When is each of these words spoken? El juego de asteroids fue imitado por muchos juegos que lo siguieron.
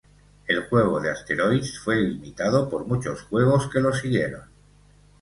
El 0.47 0.63
juego 0.67 0.99
de 0.99 1.11
asteroids 1.11 1.77
fue 1.79 2.09
imitado 2.09 2.67
por 2.71 2.87
muchos 2.87 3.21
juegos 3.21 3.69
que 3.71 3.79
lo 3.81 3.93
siguieron. 3.93 4.49